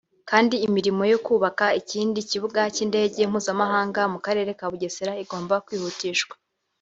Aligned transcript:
kandi 0.29 0.55
imirimo 0.67 1.03
yo 1.11 1.17
kubaka 1.25 1.65
ikindi 1.81 2.19
kibuga 2.29 2.61
cy’indege 2.75 3.19
mpuzamahanga 3.31 4.01
mu 4.13 4.19
karere 4.25 4.51
ka 4.59 4.65
Bugesera 4.71 5.13
igomba 5.23 5.55
kwihutishwa 5.65 6.33